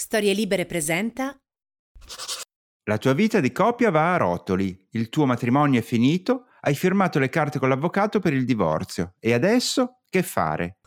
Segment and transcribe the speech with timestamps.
[0.00, 1.38] Storie Libere presenta
[2.84, 7.18] La tua vita di coppia va a rotoli, il tuo matrimonio è finito, hai firmato
[7.18, 10.78] le carte con l'avvocato per il divorzio e adesso che fare?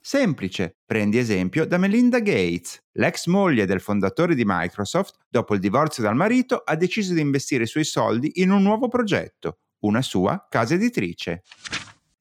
[0.00, 2.82] Semplice, prendi esempio da Melinda Gates.
[2.94, 7.62] L'ex moglie del fondatore di Microsoft, dopo il divorzio dal marito, ha deciso di investire
[7.62, 11.44] i suoi soldi in un nuovo progetto, una sua casa editrice.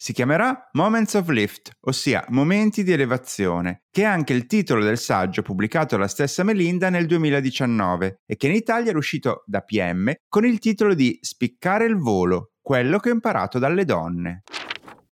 [0.01, 4.97] Si chiamerà Moments of Lift, ossia Momenti di elevazione, che è anche il titolo del
[4.97, 10.11] saggio pubblicato dalla stessa Melinda nel 2019 e che in Italia è uscito da PM
[10.27, 14.41] con il titolo di Spiccare il volo, quello che ho imparato dalle donne.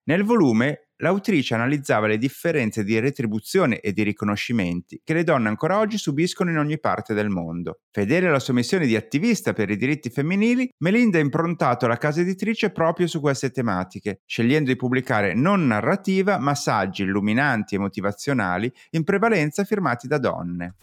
[0.06, 5.78] Nel volume l'autrice analizzava le differenze di retribuzione e di riconoscimenti che le donne ancora
[5.78, 7.80] oggi subiscono in ogni parte del mondo.
[7.90, 12.20] Fedele alla sua missione di attivista per i diritti femminili, Melinda ha improntato la casa
[12.20, 18.72] editrice proprio su queste tematiche, scegliendo di pubblicare non narrativa ma saggi illuminanti e motivazionali,
[18.90, 20.76] in prevalenza firmati da donne.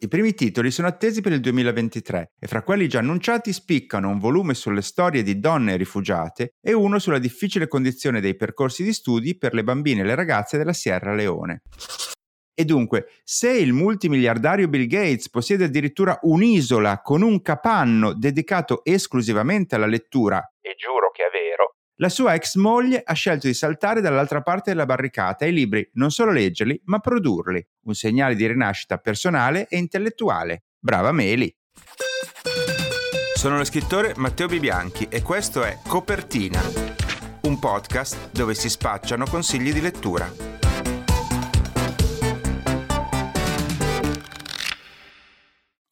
[0.00, 4.20] I primi titoli sono attesi per il 2023 e fra quelli già annunciati spiccano un
[4.20, 9.36] volume sulle storie di donne rifugiate e uno sulla difficile condizione dei percorsi di studi
[9.36, 11.62] per le bambine e le ragazze della Sierra Leone.
[12.54, 19.74] E dunque, se il multimiliardario Bill Gates possiede addirittura un'isola con un capanno dedicato esclusivamente
[19.74, 21.67] alla lettura, e giuro che è vero,
[22.00, 25.88] la sua ex moglie ha scelto di saltare dall'altra parte della barricata e i libri
[25.94, 27.64] non solo leggerli, ma produrli.
[27.86, 30.66] Un segnale di rinascita personale e intellettuale.
[30.78, 31.52] Brava Meli!
[33.34, 36.60] Sono lo scrittore Matteo Bibianchi e questo è Copertina,
[37.42, 40.26] un podcast dove si spacciano consigli di lettura.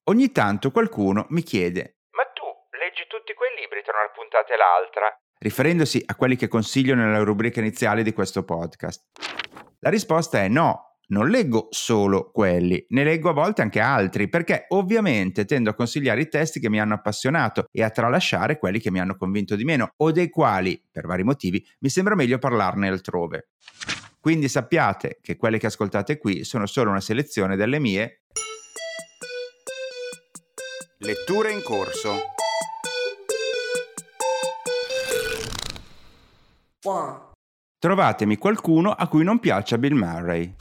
[0.09, 2.45] Ogni tanto qualcuno mi chiede: Ma tu
[2.79, 5.26] leggi tutti quei libri tra una puntata e l'altra?
[5.39, 9.05] Riferendosi a quelli che consiglio nella rubrica iniziale di questo podcast?
[9.81, 14.67] La risposta è no, non leggo solo quelli, ne leggo a volte anche altri, perché
[14.69, 18.91] ovviamente tendo a consigliare i testi che mi hanno appassionato e a tralasciare quelli che
[18.91, 22.89] mi hanno convinto di meno o dei quali, per vari motivi, mi sembra meglio parlarne
[22.89, 23.51] altrove.
[24.19, 28.23] Quindi sappiate che quelle che ascoltate qui sono solo una selezione delle mie
[30.99, 32.35] letture in corso.
[37.79, 40.55] Trovatemi qualcuno a cui non piaccia Bill Murray.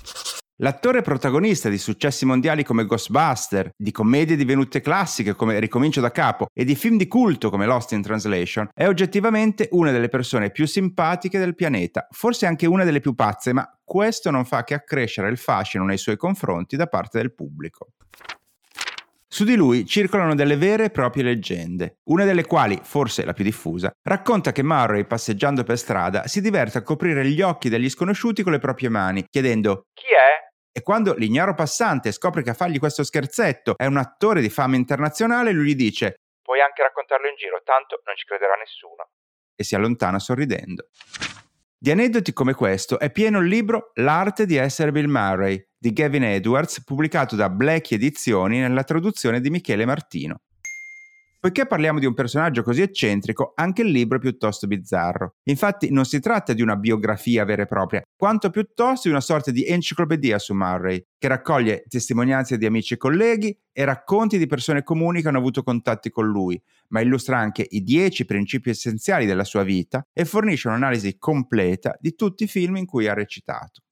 [0.59, 6.47] L'attore protagonista di successi mondiali come Ghostbuster, di commedie divenute classiche come Ricomincio da capo
[6.53, 10.65] e di film di culto come Lost in Translation, è oggettivamente una delle persone più
[10.65, 15.29] simpatiche del pianeta, forse anche una delle più pazze, ma questo non fa che accrescere
[15.29, 17.89] il fascino nei suoi confronti da parte del pubblico.
[19.35, 23.43] Su di lui circolano delle vere e proprie leggende, una delle quali, forse la più
[23.43, 28.43] diffusa, racconta che Murray, passeggiando per strada, si diverte a coprire gli occhi degli sconosciuti
[28.43, 30.71] con le proprie mani, chiedendo Chi è?
[30.71, 34.77] E quando l'ignaro passante scopre che a fargli questo scherzetto è un attore di fama
[34.77, 39.09] internazionale, lui gli dice Puoi anche raccontarlo in giro, tanto non ci crederà nessuno.
[39.53, 40.87] E si allontana sorridendo.
[41.77, 46.23] Di aneddoti come questo è pieno il libro L'arte di essere Bill Murray di Gavin
[46.23, 50.39] Edwards, pubblicato da Black Edizioni nella traduzione di Michele Martino.
[51.45, 55.35] Poiché parliamo di un personaggio così eccentrico, anche il libro è piuttosto bizzarro.
[55.43, 59.51] Infatti non si tratta di una biografia vera e propria, quanto piuttosto di una sorta
[59.51, 64.81] di enciclopedia su Murray, che raccoglie testimonianze di amici e colleghi e racconti di persone
[64.81, 69.43] comuni che hanno avuto contatti con lui, ma illustra anche i dieci principi essenziali della
[69.43, 73.84] sua vita e fornisce un'analisi completa di tutti i film in cui ha recitato.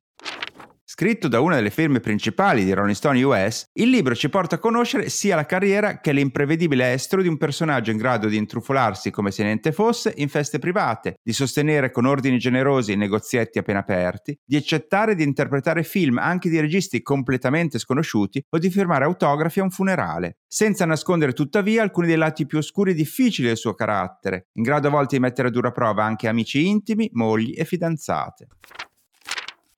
[0.85, 4.59] Scritto da una delle firme principali di Rolling Stone US, il libro ci porta a
[4.59, 9.31] conoscere sia la carriera che l'imprevedibile estro di un personaggio in grado di intrufolarsi come
[9.31, 14.57] se niente fosse in feste private, di sostenere con ordini generosi negozietti appena aperti, di
[14.57, 19.71] accettare di interpretare film anche di registi completamente sconosciuti o di firmare autografi a un
[19.71, 24.63] funerale, senza nascondere tuttavia alcuni dei lati più oscuri e difficili del suo carattere, in
[24.63, 28.47] grado a volte di mettere a dura prova anche amici intimi, mogli e fidanzate.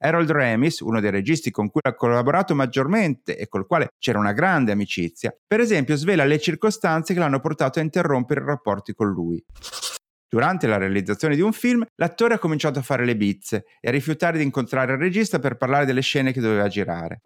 [0.05, 4.33] Harold Ramis, uno dei registi con cui ha collaborato maggiormente e col quale c'era una
[4.33, 9.09] grande amicizia, per esempio svela le circostanze che l'hanno portato a interrompere i rapporti con
[9.09, 9.43] lui.
[10.27, 13.91] Durante la realizzazione di un film, l'attore ha cominciato a fare le bizze e a
[13.91, 17.21] rifiutare di incontrare il regista per parlare delle scene che doveva girare.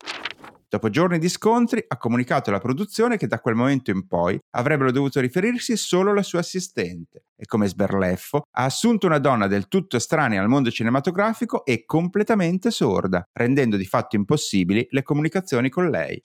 [0.71, 4.91] Dopo giorni di scontri, ha comunicato alla produzione che da quel momento in poi avrebbero
[4.91, 9.97] dovuto riferirsi solo alla sua assistente e come sberleffo ha assunto una donna del tutto
[9.97, 16.21] estranea al mondo cinematografico e completamente sorda, rendendo di fatto impossibili le comunicazioni con lei.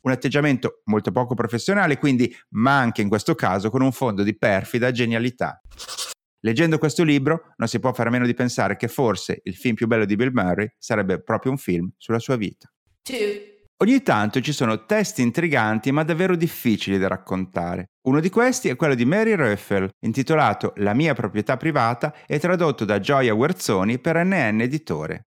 [0.00, 4.36] Un atteggiamento molto poco professionale, quindi, ma anche in questo caso con un fondo di
[4.36, 5.60] perfida genialità.
[6.40, 9.76] Leggendo questo libro non si può fare a meno di pensare che forse il film
[9.76, 12.68] più bello di Bill Murray sarebbe proprio un film sulla sua vita.
[13.02, 13.57] Two.
[13.80, 17.90] Ogni tanto ci sono testi intriganti ma davvero difficili da raccontare.
[18.08, 22.84] Uno di questi è quello di Mary Ruffel, intitolato La mia proprietà privata e tradotto
[22.84, 25.28] da Gioia Guerzoni per NN Editore.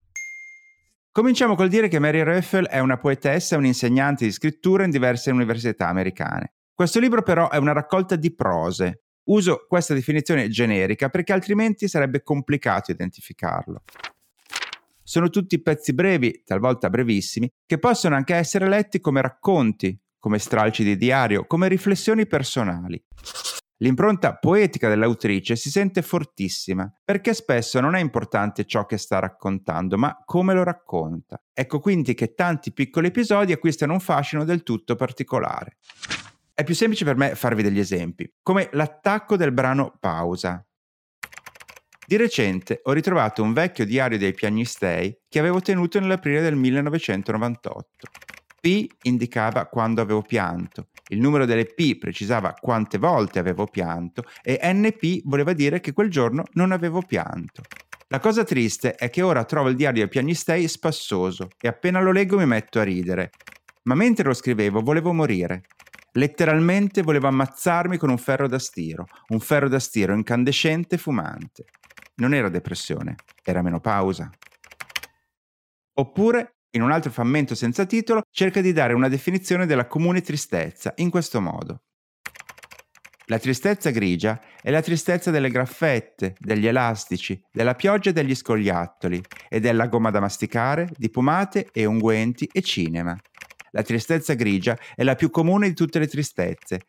[1.10, 5.32] Cominciamo col dire che Mary Ruffel è una poetessa e un'insegnante di scrittura in diverse
[5.32, 6.56] università americane.
[6.74, 9.04] Questo libro però è una raccolta di prose.
[9.30, 13.84] Uso questa definizione generica perché altrimenti sarebbe complicato identificarlo.
[15.04, 20.84] Sono tutti pezzi brevi, talvolta brevissimi, che possono anche essere letti come racconti, come stralci
[20.84, 23.04] di diario, come riflessioni personali.
[23.78, 29.98] L'impronta poetica dell'autrice si sente fortissima, perché spesso non è importante ciò che sta raccontando,
[29.98, 31.42] ma come lo racconta.
[31.52, 35.80] Ecco quindi che tanti piccoli episodi acquistano un fascino del tutto particolare.
[36.54, 40.66] È più semplice per me farvi degli esempi, come l'attacco del brano Pausa.
[42.06, 47.88] Di recente ho ritrovato un vecchio diario dei piagnistei che avevo tenuto nell'aprile del 1998.
[48.60, 54.60] P indicava quando avevo pianto, il numero delle P precisava quante volte avevo pianto e
[54.62, 57.62] NP voleva dire che quel giorno non avevo pianto.
[58.08, 62.12] La cosa triste è che ora trovo il diario del piagnistei spassoso e appena lo
[62.12, 63.32] leggo mi metto a ridere.
[63.84, 65.64] Ma mentre lo scrivevo volevo morire.
[66.14, 71.66] Letteralmente volevo ammazzarmi con un ferro da stiro, un ferro da stiro incandescente e fumante.
[72.16, 74.30] Non era depressione, era menopausa.
[75.96, 80.94] Oppure in un altro frammento senza titolo, cerca di dare una definizione della comune tristezza
[80.98, 81.84] in questo modo.
[83.28, 89.24] La tristezza grigia è la tristezza delle graffette, degli elastici, della pioggia e degli scogliattoli,
[89.50, 93.16] e della gomma da masticare, di pomate e unguenti e cinema.
[93.72, 96.82] La tristezza grigia è la più comune di tutte le tristezze.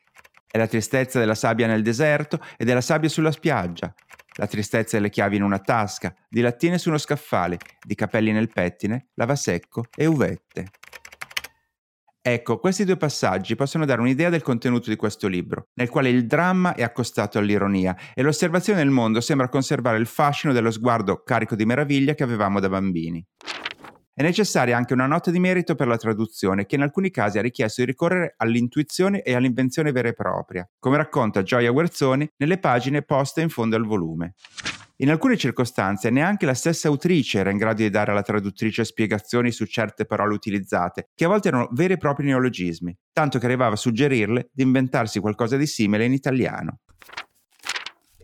[0.51, 3.93] È la tristezza della sabbia nel deserto e della sabbia sulla spiaggia,
[4.37, 8.49] la tristezza delle chiavi in una tasca, di lattine su uno scaffale, di capelli nel
[8.49, 10.67] pettine, lavasecco e uvette.
[12.27, 16.27] Ecco, questi due passaggi possono dare un'idea del contenuto di questo libro, nel quale il
[16.27, 21.55] dramma è accostato all'ironia e l'osservazione del mondo sembra conservare il fascino dello sguardo carico
[21.55, 23.23] di meraviglia che avevamo da bambini.
[24.17, 27.43] È necessaria anche una nota di merito per la traduzione, che in alcuni casi ha
[27.43, 33.03] richiesto di ricorrere all'intuizione e all'invenzione vera e propria, come racconta Gioia Guerzoni nelle pagine
[33.03, 34.35] poste in fondo al volume.
[34.99, 39.51] In alcune circostanze neanche la stessa autrice era in grado di dare alla traduttrice spiegazioni
[39.51, 43.73] su certe parole utilizzate, che a volte erano veri e propri neologismi, tanto che arrivava
[43.73, 46.79] a suggerirle di inventarsi qualcosa di simile in italiano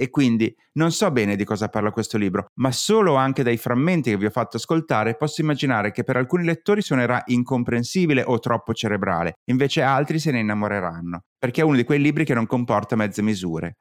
[0.01, 4.09] e quindi non so bene di cosa parla questo libro, ma solo anche dai frammenti
[4.09, 8.73] che vi ho fatto ascoltare posso immaginare che per alcuni lettori suonerà incomprensibile o troppo
[8.73, 12.97] cerebrale, invece altri se ne innamoreranno, perché è uno di quei libri che non comporta
[12.97, 13.77] mezze misure.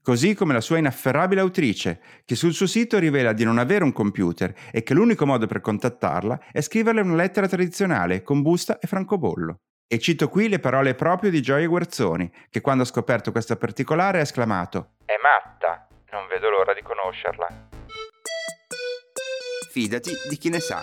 [0.00, 3.92] Così come la sua inafferrabile autrice, che sul suo sito rivela di non avere un
[3.92, 8.86] computer e che l'unico modo per contattarla è scriverle una lettera tradizionale con busta e
[8.86, 9.56] francobollo.
[9.92, 14.18] E cito qui le parole proprio di Gioia Guerzoni, che quando ha scoperto questo particolare
[14.18, 17.48] ha esclamato È matta, non vedo l'ora di conoscerla.
[19.68, 20.80] Fidati di chi ne sa.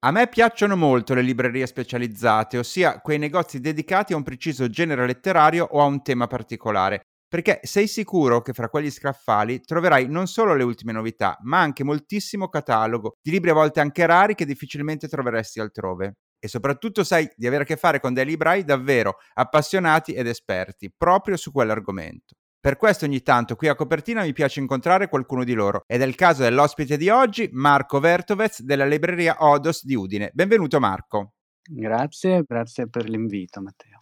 [0.00, 5.06] A me piacciono molto le librerie specializzate, ossia quei negozi dedicati a un preciso genere
[5.06, 10.26] letterario o a un tema particolare, perché sei sicuro che fra quegli scaffali troverai non
[10.26, 14.46] solo le ultime novità, ma anche moltissimo catalogo di libri a volte anche rari che
[14.46, 16.16] difficilmente troveresti altrove.
[16.38, 20.92] E soprattutto sai di avere a che fare con dei librai davvero appassionati ed esperti
[20.96, 22.34] proprio su quell'argomento.
[22.60, 26.04] Per questo ogni tanto qui a copertina mi piace incontrare qualcuno di loro ed è
[26.04, 30.30] il caso dell'ospite di oggi, Marco Vertovez della libreria Odos di Udine.
[30.34, 31.34] Benvenuto Marco.
[31.62, 33.95] Grazie, grazie per l'invito Matteo.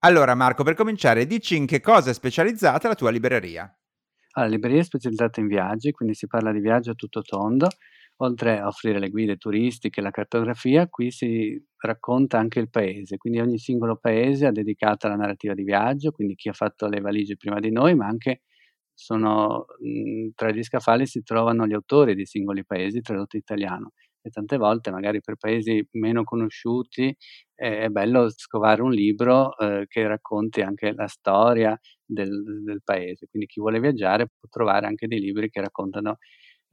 [0.00, 3.74] Allora Marco, per cominciare, dici in che cosa è specializzata la tua libreria?
[4.34, 7.68] La libreria è specializzata in viaggi, quindi si parla di viaggio a tutto tondo.
[8.22, 13.40] Oltre a offrire le guide turistiche la cartografia, qui si racconta anche il paese, quindi
[13.40, 17.36] ogni singolo paese ha dedicato la narrativa di viaggio, quindi chi ha fatto le valigie
[17.36, 18.42] prima di noi, ma anche
[18.92, 23.92] sono, mh, tra gli scaffali si trovano gli autori di singoli paesi tradotti in italiano
[24.22, 27.14] e tante volte magari per paesi meno conosciuti
[27.54, 33.26] eh, è bello scovare un libro eh, che racconti anche la storia del, del, paese,
[33.28, 36.16] quindi chi vuole viaggiare può trovare anche dei libri che raccontano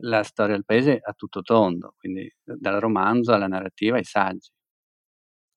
[0.02, 4.50] la storia del paese a tutto tondo, quindi dal romanzo alla narrativa ai saggi.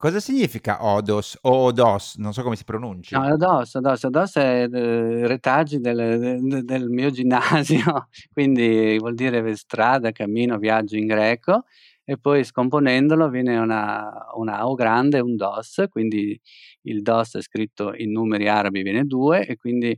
[0.01, 2.17] Cosa significa Odos o Odos?
[2.17, 3.19] Non so come si pronuncia.
[3.19, 10.11] No, Odos, Odos, Odos è eh, retaggi del, del, mio ginnasio, quindi vuol dire strada,
[10.11, 11.65] cammino, viaggio in greco
[12.03, 16.41] e poi scomponendolo viene una, una O grande un DOS, quindi
[16.85, 19.95] il DOS è scritto in numeri arabi viene 2 e quindi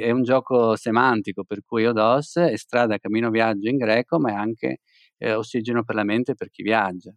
[0.00, 4.34] è un gioco semantico per cui Odos è strada, cammino, viaggio in greco, ma è
[4.34, 4.78] anche
[5.18, 7.14] eh, ossigeno per la mente per chi viaggia.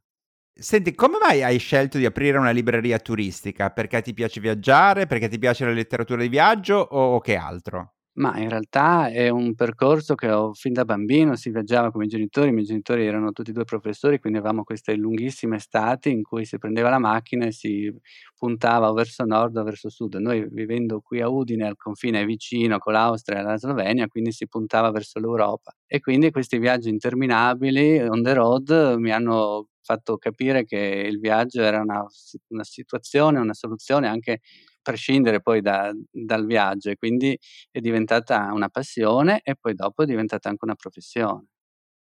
[0.58, 3.70] Senti, come mai hai scelto di aprire una libreria turistica?
[3.72, 5.06] Perché ti piace viaggiare?
[5.06, 7.94] Perché ti piace la letteratura di viaggio o che altro?
[8.18, 12.06] Ma in realtà è un percorso che ho fin da bambino, si viaggiava con i
[12.06, 16.12] miei genitori, i miei genitori erano tutti e due professori, quindi avevamo queste lunghissime estati
[16.12, 17.94] in cui si prendeva la macchina e si
[18.38, 20.16] puntava o verso nord o verso sud.
[20.16, 24.48] Noi vivendo qui a Udine, al confine vicino con l'Austria e la Slovenia, quindi si
[24.48, 25.74] puntava verso l'Europa.
[25.86, 31.62] E quindi questi viaggi interminabili on the road mi hanno fatto capire che il viaggio
[31.62, 32.04] era una,
[32.48, 34.40] una situazione, una soluzione anche
[34.82, 37.38] prescindere poi da, dal viaggio e quindi
[37.72, 41.48] è diventata una passione e poi dopo è diventata anche una professione.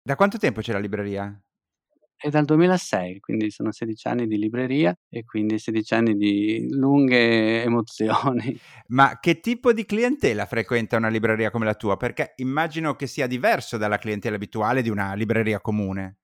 [0.03, 1.39] Da quanto tempo c'è la libreria?
[2.17, 7.63] È dal 2006, quindi sono 16 anni di libreria e quindi 16 anni di lunghe
[7.65, 8.59] emozioni.
[8.89, 11.97] Ma che tipo di clientela frequenta una libreria come la tua?
[11.97, 16.19] Perché immagino che sia diverso dalla clientela abituale di una libreria comune.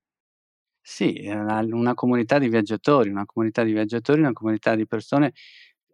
[0.83, 5.33] Sì, una comunità di viaggiatori, una comunità di viaggiatori, una comunità di persone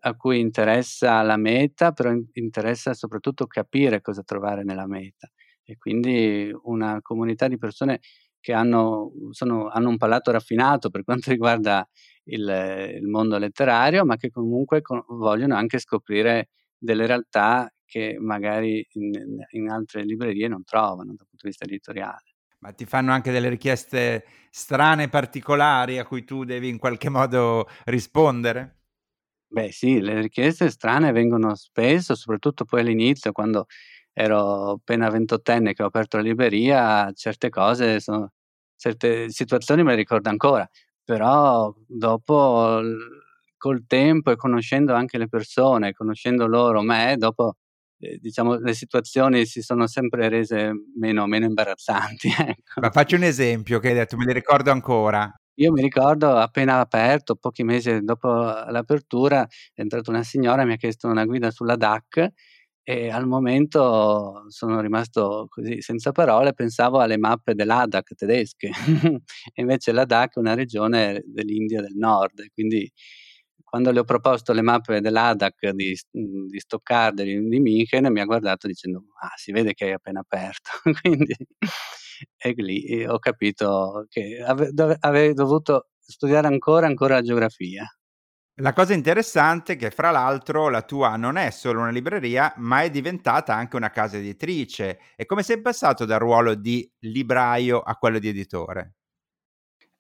[0.00, 5.28] a cui interessa la meta, però interessa soprattutto capire cosa trovare nella meta.
[5.64, 8.00] E quindi una comunità di persone
[8.40, 11.86] che hanno, sono, hanno un palato raffinato per quanto riguarda
[12.24, 18.86] il, il mondo letterario, ma che comunque con, vogliono anche scoprire delle realtà che magari
[18.92, 19.10] in,
[19.50, 22.35] in altre librerie non trovano dal punto di vista editoriale.
[22.66, 27.68] Ma ti fanno anche delle richieste strane, particolari a cui tu devi in qualche modo
[27.84, 28.78] rispondere?
[29.52, 33.66] Beh sì, le richieste strane vengono spesso, soprattutto poi all'inizio quando
[34.12, 38.32] ero appena ventottenne che ho aperto la libreria, certe cose sono
[38.76, 40.68] certe situazioni me le ricordo ancora,
[41.04, 42.80] però dopo
[43.56, 47.54] col tempo e conoscendo anche le persone, conoscendo loro me, dopo
[47.98, 52.28] eh, diciamo le situazioni si sono sempre rese meno, meno imbarazzanti.
[52.56, 52.80] Ecco.
[52.80, 55.32] Ma faccio un esempio che hai detto, me li ricordo ancora.
[55.58, 60.74] Io mi ricordo appena aperto, pochi mesi dopo l'apertura, è entrata una signora e mi
[60.74, 62.32] ha chiesto una guida sulla DAC
[62.88, 68.70] e al momento sono rimasto così senza parole, pensavo alle mappe dell'ADAC tedesche
[69.54, 72.88] invece la DAC è una regione dell'India del Nord, quindi
[73.76, 78.24] quando le ho proposto le mappe dell'ADAC di, di Stoccarda di, di München mi ha
[78.24, 80.70] guardato dicendo ah si vede che hai appena aperto,
[81.02, 81.36] quindi
[82.38, 87.86] e lì ho capito che ave, dove, avrei dovuto studiare ancora ancora la geografia.
[88.60, 92.80] La cosa interessante è che fra l'altro la tua non è solo una libreria, ma
[92.80, 94.98] è diventata anche una casa editrice.
[95.14, 98.95] E come sei passato dal ruolo di libraio a quello di editore?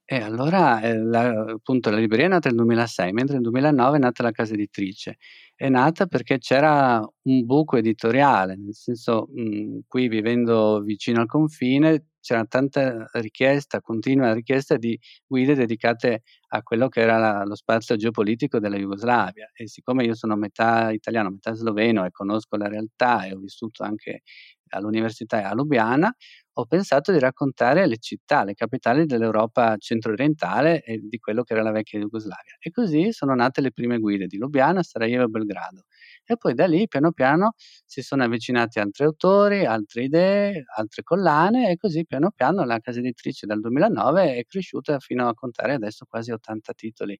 [0.08, 4.00] E allora, eh, la, appunto, la libreria è nata nel 2006, mentre nel 2009 è
[4.00, 5.16] nata la casa editrice.
[5.56, 11.26] È nata perché c'era un buco editoriale, nel senso, mh, mhmm, qui vivendo vicino al
[11.26, 17.54] confine c'era tanta richiesta, continua richiesta di guide dedicate a quello che era la, lo
[17.56, 19.50] spazio geopolitico della Jugoslavia.
[19.54, 23.82] E siccome io sono metà italiano, metà sloveno e conosco la realtà e ho vissuto
[23.82, 24.22] anche
[24.70, 26.12] all'università a Lubiana,
[26.58, 31.62] ho pensato di raccontare le città, le capitali dell'Europa centro-orientale e di quello che era
[31.62, 32.56] la vecchia Jugoslavia.
[32.58, 35.82] E così sono nate le prime guide di Lubiana, Sarajevo e Belgrado.
[36.24, 37.52] E poi da lì, piano piano,
[37.84, 42.98] si sono avvicinati altri autori, altre idee, altre collane e così piano piano la casa
[43.00, 47.18] editrice dal 2009 è cresciuta fino a contare adesso quasi 80 titoli.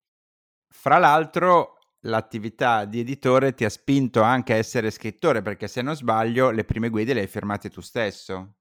[0.69, 5.97] Fra l'altro, l'attività di editore ti ha spinto anche a essere scrittore, perché se non
[5.97, 8.56] sbaglio, le prime guide le hai firmate tu stesso.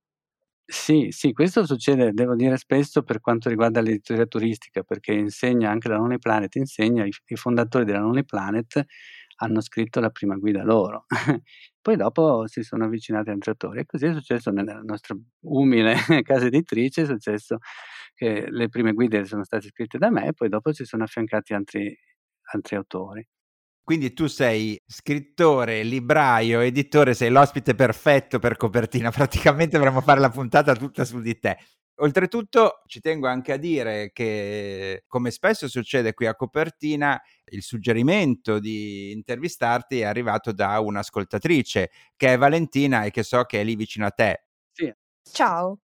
[0.67, 5.87] Sì, sì, questo succede, devo dire, spesso per quanto riguarda l'editoria turistica, perché insegna anche
[5.89, 8.83] la Lonely Planet, insegna, i, i fondatori della Lonely Planet
[9.37, 11.05] hanno scritto la prima guida loro.
[11.81, 16.47] Poi dopo si sono avvicinati altri autori e così è successo nella nostra umile casa
[16.47, 17.59] editrice, è successo
[18.15, 21.53] che le prime guide sono state scritte da me e poi dopo si sono affiancati
[21.53, 21.95] altri,
[22.53, 23.23] altri autori.
[23.85, 29.11] Quindi tu sei scrittore, libraio, editore, sei l'ospite perfetto per copertina.
[29.13, 31.55] Praticamente dovremmo fare la puntata tutta su di te.
[31.97, 38.57] Oltretutto ci tengo anche a dire che, come spesso succede qui a copertina, il suggerimento
[38.57, 43.75] di intervistarti è arrivato da un'ascoltatrice che è Valentina e che so che è lì
[43.75, 44.45] vicino a te.
[44.71, 44.91] Sì.
[45.31, 45.77] Ciao,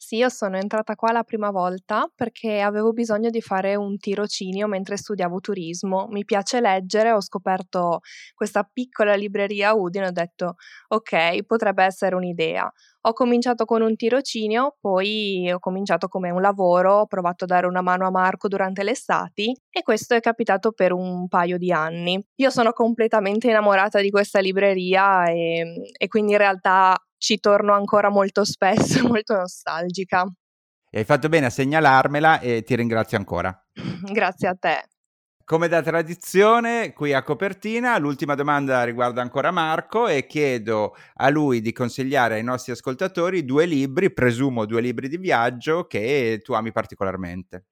[0.00, 4.68] Sì, io sono entrata qua la prima volta perché avevo bisogno di fare un tirocinio
[4.68, 6.06] mentre studiavo turismo.
[6.10, 8.00] Mi piace leggere, ho scoperto
[8.34, 10.54] questa piccola libreria a Udine e ho detto
[10.88, 12.70] ok, potrebbe essere un'idea.
[13.02, 17.66] Ho cominciato con un tirocinio, poi ho cominciato come un lavoro, ho provato a dare
[17.66, 21.72] una mano a Marco durante le estati e questo è capitato per un paio di
[21.72, 22.22] anni.
[22.36, 28.08] Io sono completamente innamorata di questa libreria e, e quindi in realtà ci torno ancora
[28.08, 30.24] molto spesso, molto nostalgica.
[30.90, 33.54] E hai fatto bene a segnalarmela e ti ringrazio ancora.
[34.10, 34.84] Grazie a te.
[35.44, 41.62] Come da tradizione, qui a copertina, l'ultima domanda riguarda ancora Marco e chiedo a lui
[41.62, 46.70] di consigliare ai nostri ascoltatori due libri, presumo due libri di viaggio, che tu ami
[46.70, 47.64] particolarmente.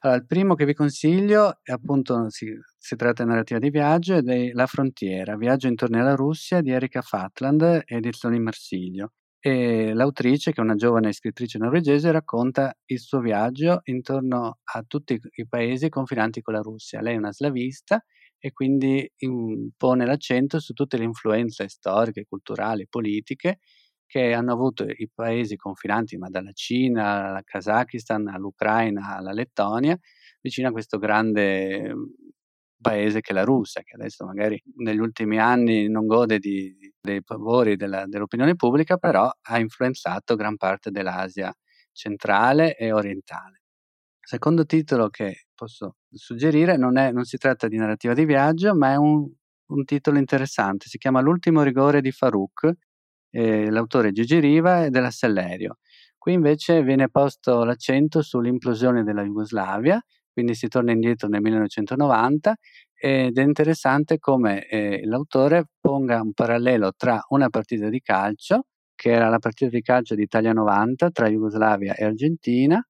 [0.00, 2.46] Allora, il primo che vi consiglio è appunto, si,
[2.78, 6.70] si tratta di narrativa di viaggio ed è La frontiera, viaggio intorno alla Russia di
[6.70, 9.12] Erika Fatland, edizioni Marsiglio.
[9.40, 15.18] E l'autrice, che è una giovane scrittrice norvegese, racconta il suo viaggio intorno a tutti
[15.36, 17.00] i paesi confinanti con la Russia.
[17.00, 18.02] Lei è una slavista
[18.38, 19.08] e quindi
[19.76, 23.58] pone l'accento su tutte le influenze storiche, culturali, politiche
[24.06, 29.98] che hanno avuto i paesi confinanti, ma dalla Cina al Kazakistan all'Ucraina alla Lettonia,
[30.40, 32.04] vicino a questo grande mhmm,
[32.80, 37.20] paese che è la Russia, che adesso magari negli ultimi anni non gode di, dei
[37.24, 41.52] favori della, dell'opinione pubblica, però ha influenzato gran parte dell'Asia
[41.92, 43.62] centrale e orientale.
[44.20, 48.92] Secondo titolo che posso suggerire non, è, non si tratta di narrativa di viaggio, ma
[48.92, 49.28] è un,
[49.68, 52.72] un titolo interessante, si chiama L'ultimo rigore di Farouk
[53.36, 55.78] eh, l'autore Gigi Riva e della Sellerio.
[56.16, 60.00] Qui invece viene posto l'accento sull'implosione della Jugoslavia,
[60.32, 62.54] quindi si torna indietro nel 1990
[62.98, 68.64] ed è interessante come eh, l'autore ponga un parallelo tra una partita di calcio,
[68.94, 72.82] che era la partita di calcio di Italia 90 tra Jugoslavia e Argentina,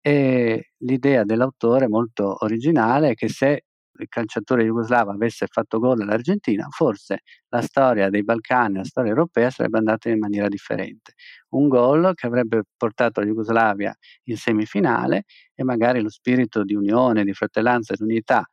[0.00, 3.64] e l'idea dell'autore molto originale è che se
[4.02, 9.50] il calciatore jugoslavo avesse fatto gol all'Argentina, forse la storia dei Balcani, la storia europea
[9.50, 11.14] sarebbe andata in maniera differente.
[11.50, 15.24] Un gol che avrebbe portato la Jugoslavia in semifinale
[15.54, 18.46] e magari lo spirito di unione, di fratellanza e di unità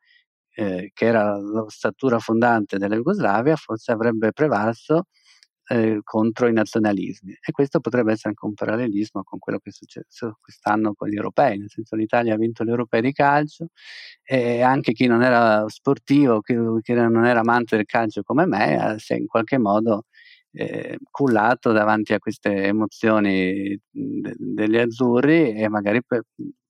[0.56, 5.08] eh, che era l'ossatura fondante della Jugoslavia, forse avrebbe prevalso
[5.68, 7.34] eh, contro i nazionalismi.
[7.42, 11.16] E questo potrebbe essere anche un parallelismo con quello che è successo quest'anno con gli
[11.16, 13.68] europei, nel senso l'Italia ha vinto gli europei di calcio
[14.24, 18.96] e anche chi non era sportivo, chi, chi non era amante del calcio come me,
[19.00, 20.06] si è in qualche modo
[20.52, 26.24] eh, cullato davanti a queste emozioni de- degli azzurri e magari per,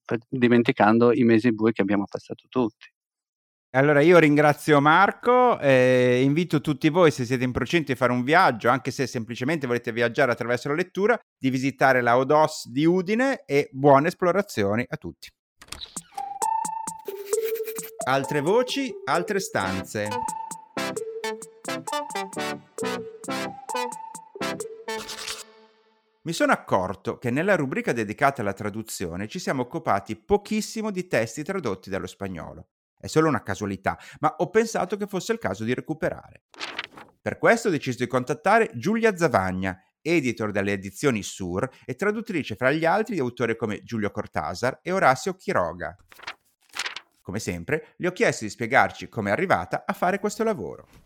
[0.03, 2.87] per, dimenticando i mesi bui che abbiamo passato tutti.
[3.75, 8.23] Allora io ringrazio Marco e invito tutti voi, se siete in procinto di fare un
[8.23, 13.43] viaggio, anche se semplicemente volete viaggiare attraverso la lettura, di visitare la Odos di Udine
[13.45, 15.27] e buone esplorazioni a tutti.
[18.07, 20.07] Altre voci, altre stanze.
[26.21, 31.43] Mi sono accorto che nella rubrica dedicata alla traduzione ci siamo occupati pochissimo di testi
[31.43, 32.67] tradotti dallo spagnolo.
[33.05, 36.45] È solo una casualità, ma ho pensato che fosse il caso di recuperare.
[37.21, 42.71] Per questo ho deciso di contattare Giulia Zavagna, editor delle edizioni Sur e traduttrice fra
[42.71, 45.95] gli altri di autori come Giulio Cortasar e Orazio Chiroga.
[47.21, 51.04] Come sempre, gli ho chiesto di spiegarci come è arrivata a fare questo lavoro.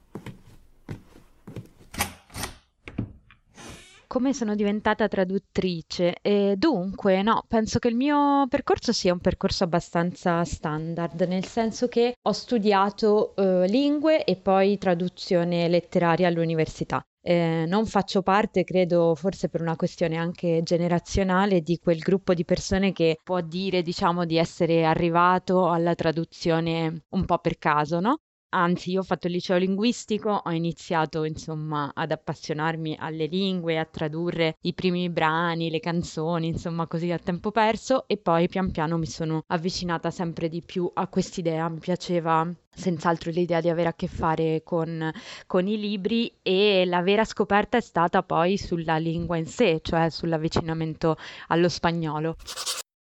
[4.10, 6.16] Come sono diventata traduttrice.
[6.22, 11.88] E dunque, no, penso che il mio percorso sia un percorso abbastanza standard, nel senso
[11.88, 17.04] che ho studiato eh, lingue e poi traduzione letteraria all'università.
[17.22, 22.46] Eh, non faccio parte, credo, forse per una questione anche generazionale, di quel gruppo di
[22.46, 28.22] persone che può dire, diciamo, di essere arrivato alla traduzione un po' per caso, no?
[28.52, 33.86] Anzi, io ho fatto il liceo linguistico, ho iniziato insomma ad appassionarmi alle lingue, a
[33.86, 38.98] tradurre i primi brani, le canzoni, insomma così a tempo perso e poi pian piano
[38.98, 41.70] mi sono avvicinata sempre di più a quest'idea.
[41.70, 45.12] Mi piaceva senz'altro l'idea di avere a che fare con,
[45.46, 50.10] con i libri e la vera scoperta è stata poi sulla lingua in sé, cioè
[50.10, 51.18] sull'avvicinamento
[51.50, 52.36] allo spagnolo.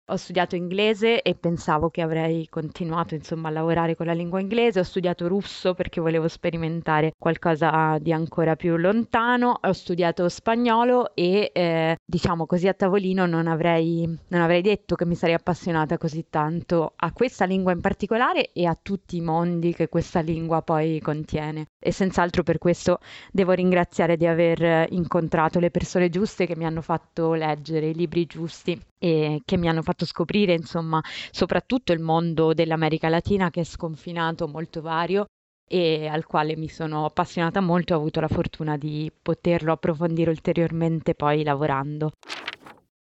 [0.10, 4.80] Ho studiato inglese e pensavo che avrei continuato insomma a lavorare con la lingua inglese,
[4.80, 11.52] ho studiato russo perché volevo sperimentare qualcosa di ancora più lontano, ho studiato spagnolo e
[11.54, 16.28] eh, diciamo così a tavolino non avrei, non avrei detto che mi sarei appassionata così
[16.30, 21.02] tanto a questa lingua in particolare e a tutti i mondi che questa lingua poi
[21.02, 21.68] contiene.
[21.80, 23.00] E senz'altro per questo
[23.32, 28.26] devo ringraziare di aver incontrato le persone giuste che mi hanno fatto leggere i libri
[28.26, 33.64] giusti e che mi hanno fatto scoprire, insomma, soprattutto il mondo dell'America Latina che è
[33.64, 35.26] sconfinato, molto vario
[35.70, 41.14] e al quale mi sono appassionata molto ho avuto la fortuna di poterlo approfondire ulteriormente
[41.14, 42.12] poi lavorando.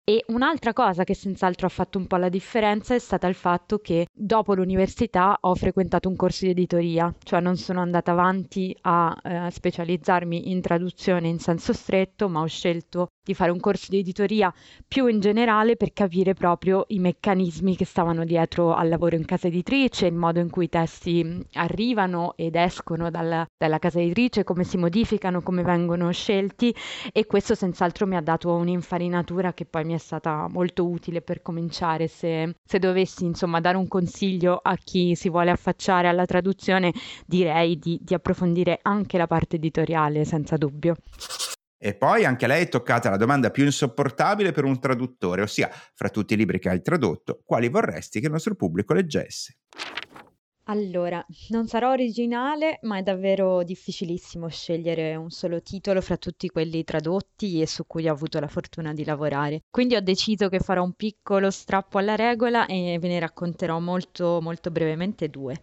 [0.08, 3.76] E un'altra cosa che senz'altro ha fatto un po' la differenza è stata il fatto
[3.76, 9.14] che dopo l'università ho frequentato un corso di editoria, cioè non sono andata avanti a
[9.22, 13.98] eh, specializzarmi in traduzione in senso stretto, ma ho scelto di fare un corso di
[13.98, 14.50] editoria
[14.86, 19.48] più in generale per capire proprio i meccanismi che stavano dietro al lavoro in casa
[19.48, 24.64] editrice, il modo in cui i testi arrivano ed escono dalla, dalla casa editrice, come
[24.64, 26.74] si modificano, come vengono scelti
[27.12, 31.42] e questo senz'altro mi ha dato un'infarinatura che poi mi è stata molto utile per
[31.42, 32.08] cominciare.
[32.08, 36.92] Se, se dovessi insomma dare un consiglio a chi si vuole affacciare alla traduzione
[37.26, 40.96] direi di, di approfondire anche la parte editoriale senza dubbio.
[41.80, 46.08] E poi anche lei è toccata la domanda più insopportabile per un traduttore, ossia, fra
[46.08, 49.58] tutti i libri che hai tradotto, quali vorresti che il nostro pubblico leggesse?
[50.70, 56.84] Allora, non sarò originale, ma è davvero difficilissimo scegliere un solo titolo fra tutti quelli
[56.84, 59.62] tradotti e su cui ho avuto la fortuna di lavorare.
[59.70, 64.40] Quindi ho deciso che farò un piccolo strappo alla regola e ve ne racconterò molto
[64.42, 65.58] molto brevemente due.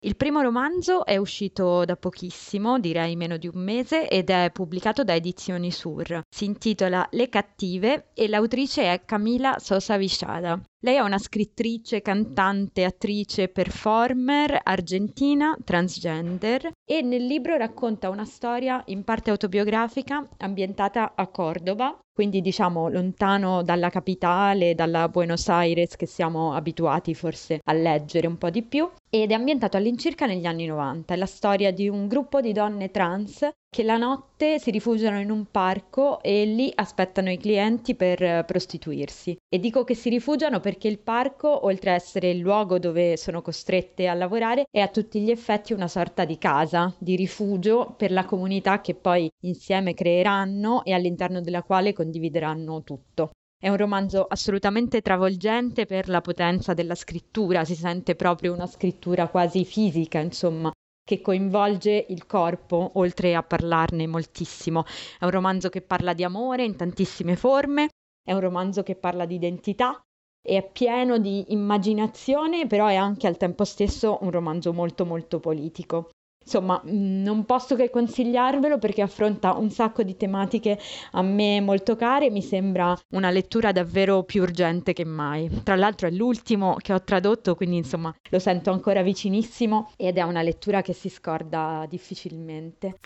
[0.00, 5.02] Il primo romanzo è uscito da pochissimo, direi meno di un mese, ed è pubblicato
[5.02, 6.20] da Edizioni Sur.
[6.28, 10.60] Si intitola Le cattive e l'autrice è Camila Sosa Vishada.
[10.82, 18.80] Lei è una scrittrice, cantante, attrice, performer argentina, transgender e nel libro racconta una storia
[18.86, 26.06] in parte autobiografica ambientata a Cordova, quindi diciamo lontano dalla capitale, dalla Buenos Aires che
[26.06, 30.66] siamo abituati forse a leggere un po' di più, ed è ambientato all'incirca negli anni
[30.66, 31.14] 90.
[31.14, 35.30] È la storia di un gruppo di donne trans che la notte si rifugiano in
[35.30, 39.36] un parco e lì aspettano i clienti per eh, prostituirsi.
[39.48, 43.42] E dico che si rifugiano perché il parco, oltre a essere il luogo dove sono
[43.42, 48.10] costrette a lavorare, è a tutti gli effetti una sorta di casa, di rifugio per
[48.10, 53.30] la comunità che poi insieme creeranno e all'interno della quale condivideranno tutto.
[53.60, 59.28] È un romanzo assolutamente travolgente per la potenza della scrittura, si sente proprio una scrittura
[59.28, 60.70] quasi fisica, insomma,
[61.04, 64.84] che coinvolge il corpo, oltre a parlarne moltissimo.
[65.18, 67.88] È un romanzo che parla di amore in tantissime forme,
[68.22, 70.00] è un romanzo che parla di identità,
[70.40, 76.10] è pieno di immaginazione, però è anche al tempo stesso un romanzo molto molto politico.
[76.48, 80.78] Insomma, mm, non posso che consigliarvelo perché affronta un sacco di tematiche
[81.12, 85.50] a me molto care, mi sembra una lettura davvero più urgente che mai.
[85.62, 90.22] Tra l'altro è l'ultimo che ho tradotto, quindi insomma lo sento ancora vicinissimo ed è
[90.22, 92.98] una lettura che si scorda difficilmente.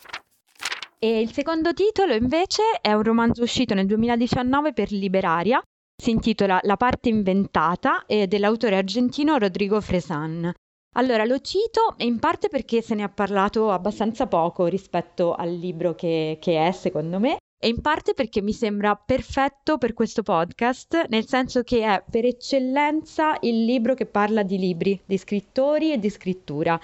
[1.01, 5.61] E il secondo titolo invece è un romanzo uscito nel 2019 per Liberaria,
[6.01, 10.53] si intitola La parte inventata e dell'autore argentino Rodrigo Fresan.
[10.95, 15.95] Allora, lo cito in parte perché se ne ha parlato abbastanza poco rispetto al libro
[15.95, 21.07] che, che è, secondo me, e in parte perché mi sembra perfetto per questo podcast,
[21.09, 25.99] nel senso che è per eccellenza il libro che parla di libri, di scrittori e
[25.99, 26.79] di scrittura.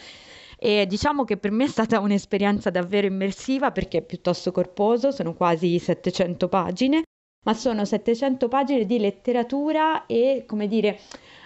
[0.57, 5.35] E diciamo che per me è stata un'esperienza davvero immersiva perché è piuttosto corposo, sono
[5.35, 7.03] quasi 700 pagine,
[7.45, 10.99] ma sono 700 pagine di letteratura e, come dire,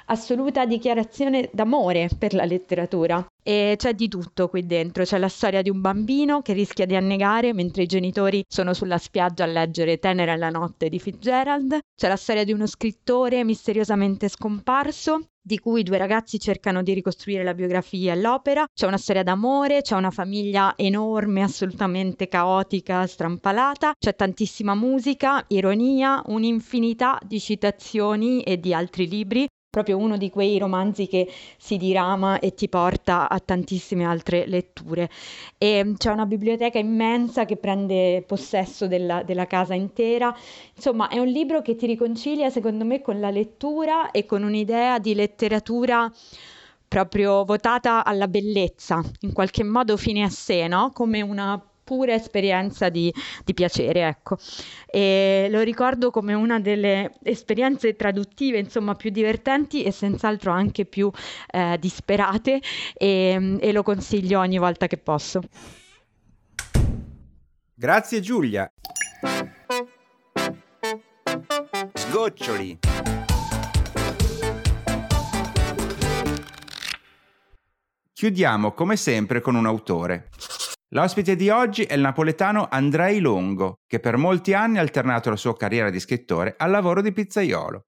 [0.07, 3.25] assoluta dichiarazione d'amore per la letteratura.
[3.45, 6.95] E c'è di tutto qui dentro, c'è la storia di un bambino che rischia di
[6.95, 12.09] annegare mentre i genitori sono sulla spiaggia a leggere Tenera la notte di Fitzgerald, c'è
[12.09, 17.53] la storia di uno scrittore misteriosamente scomparso di cui due ragazzi cercano di ricostruire la
[17.53, 24.15] biografia e l'opera, c'è una storia d'amore, c'è una famiglia enorme, assolutamente caotica, strampalata, c'è
[24.15, 31.07] tantissima musica, ironia, un'infinità di citazioni e di altri libri, proprio uno di quei romanzi
[31.07, 35.09] che si dirama e ti porta a tantissime altre letture.
[35.57, 40.37] E c'è una biblioteca immensa che prende possesso della, della, casa intera.
[40.75, 44.99] Insomma, è un libro che ti riconcilia, secondo me, con la lettura e con un'idea
[44.99, 46.13] di letteratura
[46.87, 50.91] proprio votata alla bellezza, in qualche modo fine a sé, no?
[50.93, 51.59] Come una
[51.93, 53.13] pura esperienza di,
[53.45, 54.39] di piacere, ecco.
[54.87, 61.11] E lo ricordo come una delle esperienze traduttive, insomma, più divertenti e senz'altro anche più
[61.51, 62.63] eh, disperate
[62.95, 65.43] e, e lo consiglio ogni volta che posso.
[67.75, 68.73] Grazie Giulia.
[71.93, 72.79] Sgoccioli.
[78.15, 80.31] Chiudiamo come sempre con un autore.
[80.95, 85.37] L'ospite di oggi è il napoletano Andrei Longo, che per molti anni ha alternato la
[85.37, 87.87] sua carriera di scrittore al lavoro di pizzaiolo.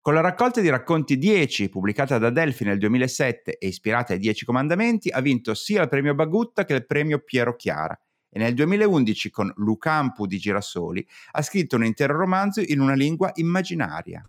[0.00, 4.44] Con la raccolta di racconti 10, pubblicata da Delphi nel 2007 e ispirata ai 10
[4.44, 7.96] comandamenti, ha vinto sia il premio Bagutta che il premio Piero Chiara
[8.28, 13.30] e nel 2011 con Lucampu di Girasoli ha scritto un intero romanzo in una lingua
[13.34, 14.28] immaginaria.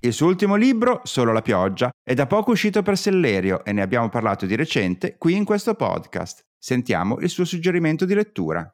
[0.00, 3.82] Il suo ultimo libro, Solo la pioggia, è da poco uscito per Sellerio e ne
[3.82, 6.46] abbiamo parlato di recente qui in questo podcast.
[6.58, 8.72] Sentiamo il suo suggerimento di lettura.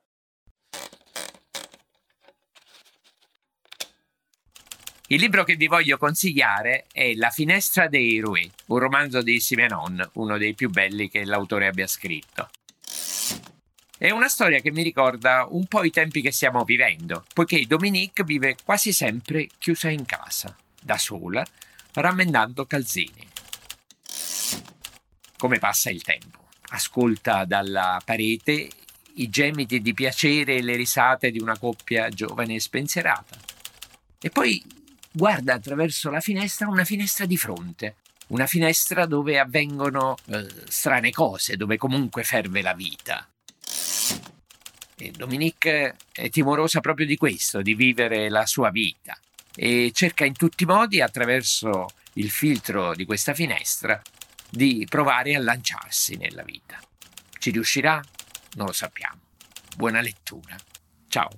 [5.09, 10.11] Il libro che vi voglio consigliare è La finestra dei Rouet, un romanzo di Simenon,
[10.15, 12.49] uno dei più belli che l'autore abbia scritto.
[13.99, 18.25] È una storia che mi ricorda un po' i tempi che stiamo vivendo, poiché Dominique
[18.25, 21.47] vive quasi sempre chiusa in casa, da sola,
[21.93, 23.29] rammendando calzini.
[25.37, 26.44] Come passa il tempo?
[26.75, 28.69] Ascolta dalla parete
[29.15, 33.39] i gemiti di piacere e le risate di una coppia giovane e spensierata.
[34.21, 34.61] E poi
[35.13, 37.97] guarda attraverso la finestra una finestra di fronte,
[38.29, 43.29] una finestra dove avvengono eh, strane cose, dove comunque ferve la vita.
[44.97, 49.17] E Dominique è timorosa proprio di questo, di vivere la sua vita
[49.55, 54.01] e cerca in tutti i modi, attraverso il filtro di questa finestra,
[54.55, 56.79] di provare a lanciarsi nella vita.
[57.39, 58.01] Ci riuscirà?
[58.55, 59.21] Non lo sappiamo.
[59.77, 60.57] Buona lettura.
[61.09, 61.31] Ciao.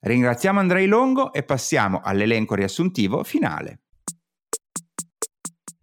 [0.00, 3.80] Ringraziamo Andrei Longo e passiamo all'elenco riassuntivo finale.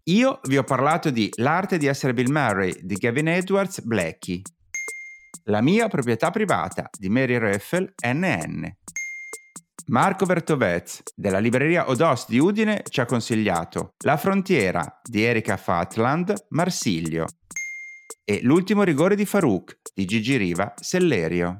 [0.04, 4.40] Io vi ho parlato di L'arte di essere Bill Murray di Gavin Edwards Blackie,
[5.44, 8.76] La mia proprietà privata di Mary Reffel NN.
[9.86, 16.46] Marco Vertovez della libreria Odos di Udine ci ha consigliato La frontiera di Erika Fatland
[16.50, 17.26] Marsiglio
[18.24, 21.56] e L'ultimo rigore di Farouk di Gigi Riva Sellerio.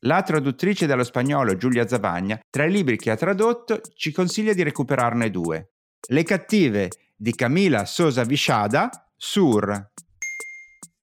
[0.00, 4.62] La traduttrice dallo spagnolo Giulia Zavagna, tra i libri che ha tradotto, ci consiglia di
[4.62, 5.72] recuperarne due.
[6.08, 9.90] Le cattive di Camila Sosa Visciada, Sur,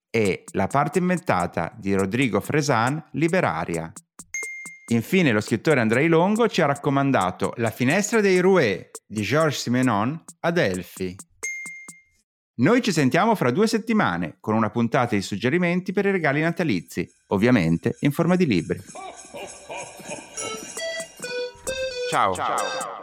[0.09, 3.91] e La parte inventata di Rodrigo Fresan, Liberaria.
[4.87, 10.23] Infine lo scrittore Andrei Longo ci ha raccomandato La finestra dei Rouet di Georges Simenon
[10.41, 11.15] a Delphi.
[12.55, 17.09] Noi ci sentiamo fra due settimane con una puntata di suggerimenti per i regali natalizi,
[17.27, 18.79] ovviamente in forma di libri.
[22.11, 22.35] Ciao.
[22.35, 23.02] Ciao.